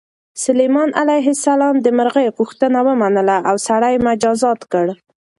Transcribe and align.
سلیمان 0.43 0.89
علیه 1.01 1.27
السلام 1.35 1.75
د 1.85 1.87
مرغۍ 1.97 2.27
غوښتنه 2.37 2.79
ومنله 2.87 3.37
او 3.49 3.55
سړی 3.67 3.91
یې 3.95 4.03
مجازات 4.07 4.59
کړ. 4.71 4.85